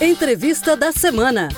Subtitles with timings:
[0.00, 1.48] Entrevista da semana.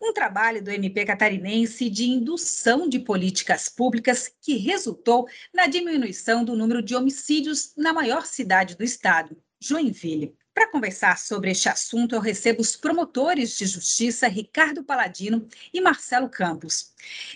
[0.00, 6.54] Um trabalho do MP catarinense de indução de políticas públicas que resultou na diminuição do
[6.54, 10.36] número de homicídios na maior cidade do estado, Joinville.
[10.56, 16.30] Para conversar sobre este assunto, eu recebo os promotores de justiça Ricardo Paladino e Marcelo
[16.30, 16.94] Campos.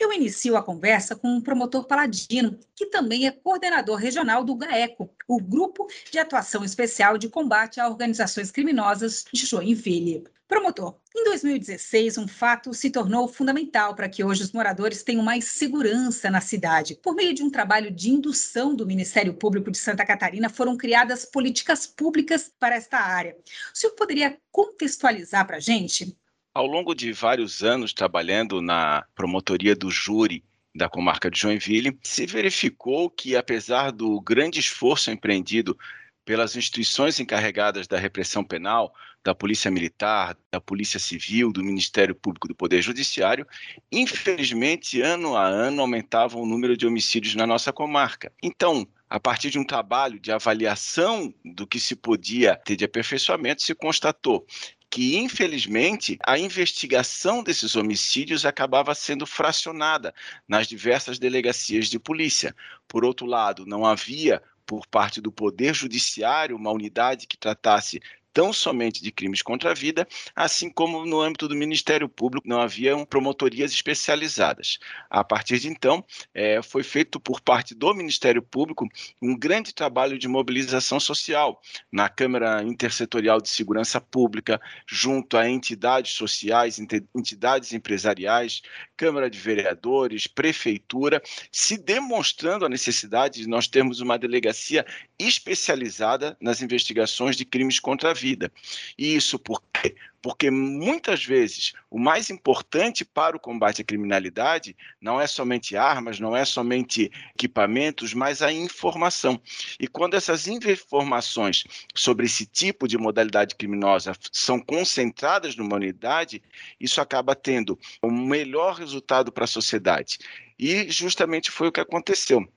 [0.00, 5.10] Eu inicio a conversa com o promotor Paladino, que também é coordenador regional do GAECO,
[5.28, 10.24] o Grupo de Atuação Especial de Combate a Organizações Criminosas de Joinville.
[10.52, 15.46] Promotor, em 2016, um fato se tornou fundamental para que hoje os moradores tenham mais
[15.46, 16.94] segurança na cidade.
[16.94, 21.24] Por meio de um trabalho de indução do Ministério Público de Santa Catarina, foram criadas
[21.24, 23.36] políticas públicas para esta área.
[23.74, 26.16] O senhor poderia contextualizar para a gente?
[26.54, 30.44] Ao longo de vários anos trabalhando na promotoria do júri
[30.74, 35.78] da comarca de Joinville, se verificou que, apesar do grande esforço empreendido
[36.24, 38.94] pelas instituições encarregadas da repressão penal,
[39.24, 43.46] da Polícia Militar, da Polícia Civil, do Ministério Público do Poder Judiciário,
[43.90, 48.32] infelizmente, ano a ano, aumentava o número de homicídios na nossa comarca.
[48.42, 53.62] Então, a partir de um trabalho de avaliação do que se podia ter de aperfeiçoamento,
[53.62, 54.46] se constatou
[54.88, 60.14] que, infelizmente, a investigação desses homicídios acabava sendo fracionada
[60.48, 62.56] nas diversas delegacias de polícia.
[62.88, 68.00] Por outro lado, não havia por parte do Poder Judiciário uma unidade que tratasse
[68.32, 72.60] tão somente de crimes contra a vida, assim como no âmbito do Ministério Público não
[72.60, 74.78] haviam promotorias especializadas.
[75.10, 76.04] A partir de então,
[76.34, 78.88] é, foi feito por parte do Ministério Público
[79.20, 81.60] um grande trabalho de mobilização social
[81.90, 86.78] na Câmara Intersetorial de Segurança Pública, junto a entidades sociais,
[87.14, 88.62] entidades empresariais,
[88.96, 94.86] Câmara de Vereadores, Prefeitura, se demonstrando a necessidade de nós termos uma delegacia
[95.18, 98.21] especializada nas investigações de crimes contra a vida.
[98.22, 99.94] E isso por quê?
[100.20, 106.20] Porque muitas vezes o mais importante para o combate à criminalidade não é somente armas,
[106.20, 109.40] não é somente equipamentos, mas a informação.
[109.80, 116.40] E quando essas informações sobre esse tipo de modalidade criminosa são concentradas numa unidade,
[116.78, 120.18] isso acaba tendo um melhor resultado para a sociedade.
[120.56, 122.48] E justamente foi o que aconteceu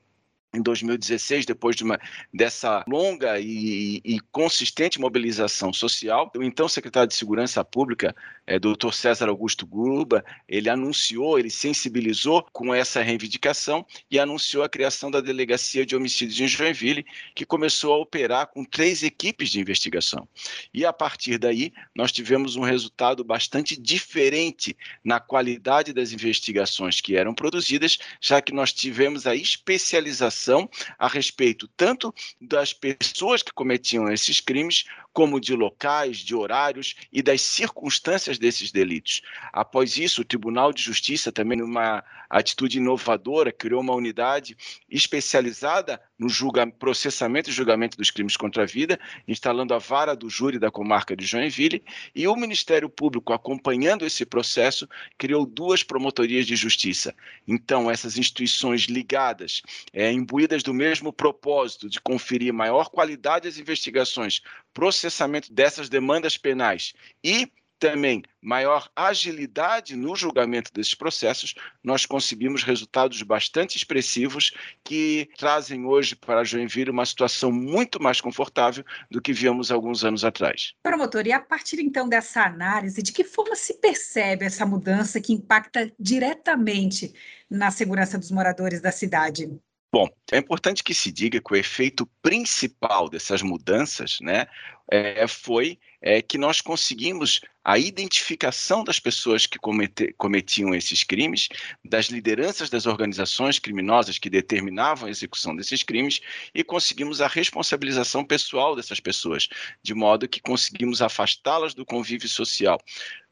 [0.56, 2.00] em 2016, depois de uma,
[2.34, 8.16] dessa longa e, e, consistente mobilização social, o então secretário de Segurança Pública,
[8.48, 14.70] é, doutor César Augusto Gruba, ele anunciou, ele sensibilizou com essa reivindicação e anunciou a
[14.70, 19.60] criação da Delegacia de Homicídios em Joinville, que começou a operar com três equipes de
[19.60, 20.28] investigação.
[20.74, 27.16] E a partir daí, nós tivemos um resultado bastante diferente na qualidade das investigações que
[27.16, 30.70] eram produzidas, já que nós tivemos a especialização informação
[31.00, 37.22] a respeito tanto das pessoas que cometiam esses crimes, como de locais, de horários e
[37.22, 39.22] das circunstâncias desses delitos.
[39.54, 44.58] Após isso, o Tribunal de Justiça, também numa atitude inovadora, criou uma unidade
[44.90, 46.28] especializada no
[46.78, 51.16] processamento e julgamento dos crimes contra a vida, instalando a vara do júri da comarca
[51.16, 51.84] de Joinville,
[52.14, 57.16] e o Ministério Público, acompanhando esse processo, criou duas promotorias de justiça.
[57.48, 59.62] Então, essas instituições ligadas,
[59.94, 64.42] é, imbuídas do mesmo propósito de conferir maior qualidade às investigações,
[64.74, 66.94] processamento dessas demandas penais
[67.24, 67.48] e
[67.78, 71.54] também maior agilidade no julgamento desses processos,
[71.84, 74.54] nós conseguimos resultados bastante expressivos
[74.84, 80.24] que trazem hoje para Joinville uma situação muito mais confortável do que víamos alguns anos
[80.24, 80.74] atrás.
[80.82, 85.34] Promotor, e a partir então dessa análise, de que forma se percebe essa mudança que
[85.34, 87.14] impacta diretamente
[87.50, 89.50] na segurança dos moradores da cidade?
[89.96, 94.46] Bom, é importante que se diga que o efeito principal dessas mudanças né,
[94.92, 101.48] é, foi é, que nós conseguimos a identificação das pessoas que comete, cometiam esses crimes,
[101.82, 106.20] das lideranças das organizações criminosas que determinavam a execução desses crimes
[106.54, 109.48] e conseguimos a responsabilização pessoal dessas pessoas,
[109.82, 112.82] de modo que conseguimos afastá-las do convívio social.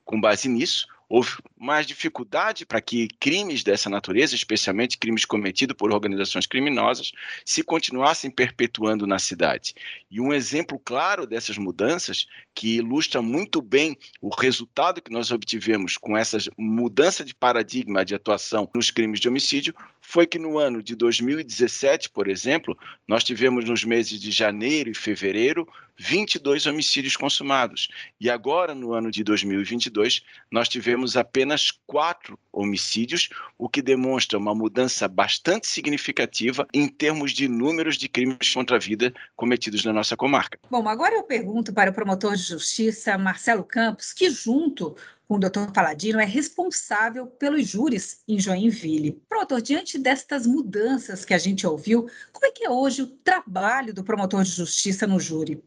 [0.06, 5.92] Com base nisso, houve mais dificuldade para que crimes dessa natureza, especialmente crimes cometidos por
[5.94, 7.12] organizações criminosas,
[7.46, 9.74] se continuassem perpetuando na cidade.
[10.10, 15.98] E um exemplo claro dessas mudanças, que ilustra muito bem o resultado que nós obtivemos
[15.98, 20.84] com essa mudança de paradigma de atuação nos crimes de homicídio, foi que no ano
[20.84, 22.78] de 2017, por exemplo,
[23.08, 25.68] nós tivemos nos meses de janeiro e fevereiro
[26.00, 27.88] 22 homicídios consumados.
[28.20, 34.54] E agora, no ano de 2022, nós tivemos apenas quatro homicídios, o que demonstra uma
[34.54, 40.16] mudança bastante significativa em termos de números de crimes contra a vida cometidos na nossa
[40.16, 40.60] comarca.
[40.70, 44.96] Bom, agora eu pergunto para o promotor de justiça, Marcelo Campos, que junto
[45.28, 49.20] com o doutor Paladino é responsável pelos júris em Joinville.
[49.28, 53.94] Promotor, diante destas mudanças que a gente ouviu, como é que é hoje o trabalho
[53.94, 55.64] do promotor de justiça no júri?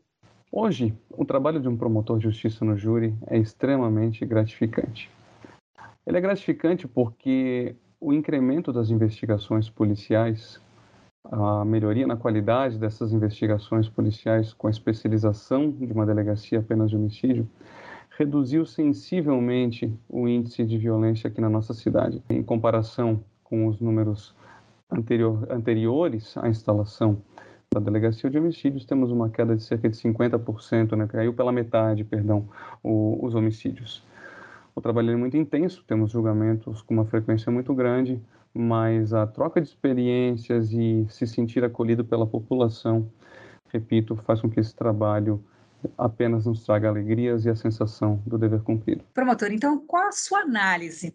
[0.58, 5.10] Hoje, o trabalho de um promotor de justiça no júri é extremamente gratificante.
[6.06, 10.58] Ele é gratificante porque o incremento das investigações policiais,
[11.30, 16.96] a melhoria na qualidade dessas investigações policiais com a especialização de uma delegacia apenas de
[16.96, 17.46] homicídio,
[18.16, 22.22] reduziu sensivelmente o índice de violência aqui na nossa cidade.
[22.30, 24.34] Em comparação com os números
[24.90, 27.20] anterior, anteriores à instalação
[27.78, 31.06] da Delegacia de Homicídios, temos uma queda de cerca de 50%, né?
[31.06, 32.48] caiu pela metade, perdão,
[32.82, 34.02] o, os homicídios.
[34.74, 38.20] O trabalho é muito intenso, temos julgamentos com uma frequência muito grande,
[38.54, 43.10] mas a troca de experiências e se sentir acolhido pela população,
[43.68, 45.44] repito, faz com que esse trabalho
[45.98, 49.04] apenas nos traga alegrias e a sensação do dever cumprido.
[49.12, 51.14] Promotor, então qual a sua análise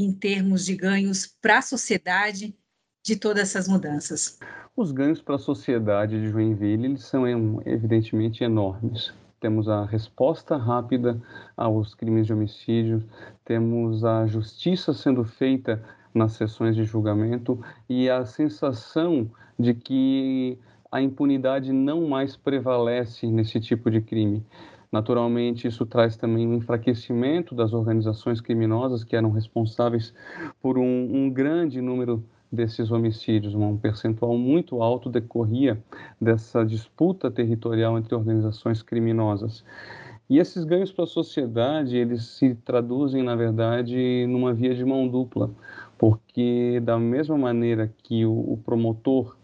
[0.00, 2.56] em termos de ganhos para a sociedade
[3.04, 4.38] de todas essas mudanças?
[4.78, 7.26] Os ganhos para a sociedade de Joinville eles são
[7.66, 9.12] evidentemente enormes.
[9.40, 11.20] Temos a resposta rápida
[11.56, 13.02] aos crimes de homicídio,
[13.44, 15.82] temos a justiça sendo feita
[16.14, 19.28] nas sessões de julgamento e a sensação
[19.58, 20.56] de que
[20.92, 24.46] a impunidade não mais prevalece nesse tipo de crime.
[24.92, 30.14] Naturalmente, isso traz também um enfraquecimento das organizações criminosas que eram responsáveis
[30.62, 35.82] por um, um grande número desses homicídios, um percentual muito alto decorria
[36.20, 39.64] dessa disputa territorial entre organizações criminosas.
[40.30, 45.08] E esses ganhos para a sociedade, eles se traduzem, na verdade, numa via de mão
[45.08, 45.50] dupla,
[45.96, 49.36] porque da mesma maneira que o, promotor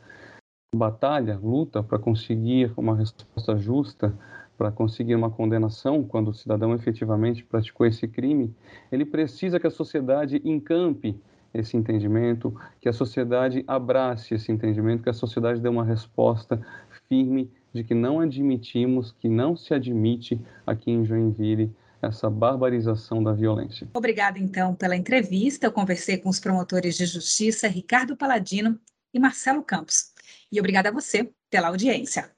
[0.75, 4.15] batalha, luta para conseguir uma resposta justa,
[4.59, 8.55] para conseguir uma condenação quando o cidadão efetivamente praticou esse crime,
[8.93, 11.19] ele precisa que a sociedade encampe
[11.55, 16.61] esse entendimento, que a sociedade abrace esse entendimento, que a sociedade dê uma resposta
[17.09, 23.33] firme de que não admitimos, que não se admite aqui em Joinville essa barbarização da
[23.33, 23.89] violência.
[23.95, 25.67] Obrigada, então, pela entrevista.
[25.67, 28.79] Eu conversei com os promotores de justiça Ricardo Paladino
[29.13, 30.13] e Marcelo Campos.
[30.53, 32.31] E obrigada a você pela audiência.